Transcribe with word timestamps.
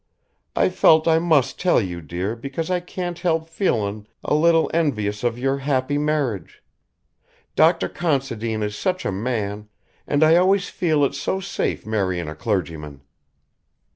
I 0.55 0.69
felt 0.69 1.07
I 1.07 1.19
must 1.19 1.59
tell 1.59 1.79
you, 1.79 2.01
dear, 2.01 2.35
because 2.35 2.71
I 2.71 2.79
can't 2.79 3.19
help 3.19 3.47
feelin' 3.47 4.07
a 4.23 4.33
little 4.33 4.67
envious 4.73 5.23
of 5.23 5.37
your 5.37 5.59
happy 5.59 5.99
marriage. 5.99 6.63
Dr. 7.55 7.87
Considine 7.87 8.63
is 8.63 8.75
such 8.75 9.05
a 9.05 9.11
man... 9.11 9.69
and 10.07 10.23
I 10.23 10.37
always 10.37 10.69
feel 10.69 11.05
it's 11.05 11.19
so 11.19 11.39
safe 11.39 11.85
marryin' 11.85 12.27
a 12.27 12.33
clergyman." 12.33 13.01